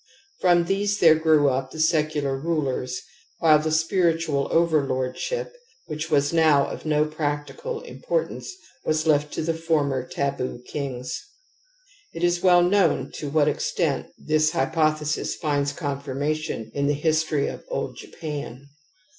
[0.39, 3.03] From these there grew up the secular rulers,
[3.37, 5.53] while the spiritual over lordship,
[5.85, 8.51] which was now of no practical importance,
[8.83, 11.23] was left to the former taboo kings.
[12.15, 17.63] It is well known to what extent this hypothesis finds confirmation in the history of
[17.69, 18.69] old Japan.